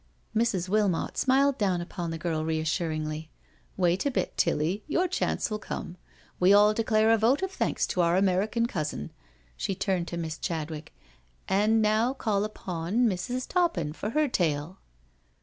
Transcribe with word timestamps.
Mrs. 0.35 0.67
Wilmot 0.67 1.15
smiled 1.15 1.59
down 1.59 1.79
upon 1.79 2.09
the 2.09 2.17
girl 2.17 2.43
reassuringly." 2.43 3.29
Wait 3.77 4.03
a 4.03 4.09
bit, 4.09 4.35
Tilly— 4.35 4.83
your 4.87 5.07
chance 5.07 5.51
will 5.51 5.59
come. 5.59 5.95
We 6.39 6.53
all 6.55 6.73
declare 6.73 7.11
a 7.11 7.19
vote 7.19 7.43
of 7.43 7.55
thaiiks 7.55 7.85
to 7.89 8.01
our 8.01 8.17
American 8.17 8.65
cousin 8.65 9.11
"—she 9.55 9.75
turned 9.75 10.07
to 10.07 10.17
Miss 10.17 10.39
Chadwick 10.39 10.95
—"and 11.47 11.83
now 11.83 12.13
call 12.15 12.43
upon 12.45 13.05
Mrs. 13.05 13.47
Toppin 13.47 13.93
for 13.93 14.09
her 14.09 14.27
tale." 14.27 14.79